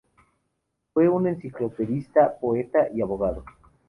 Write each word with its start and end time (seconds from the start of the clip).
Fue 0.95 1.07
un 1.09 1.27
enciclopedista, 1.27 2.39
poeta 2.39 2.87
y 2.91 3.03
abogado. 3.03 3.45